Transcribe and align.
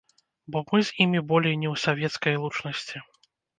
Бо 0.55 0.63
мы 0.71 0.79
з 0.87 0.95
імі 1.05 1.21
болей 1.33 1.55
не 1.65 1.69
ў 1.73 1.85
савецкай 1.85 2.43
лучнасці. 2.47 3.07